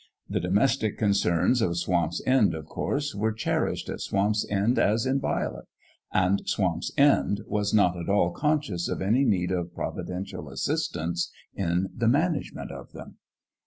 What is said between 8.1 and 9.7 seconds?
conscious of any need